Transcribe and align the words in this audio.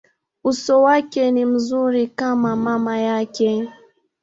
Uso 0.43 0.81
wake 0.81 1.31
ni 1.31 1.45
mzuri 1.45 2.07
kama 2.07 2.55
mama 2.55 2.97
yake. 2.99 3.69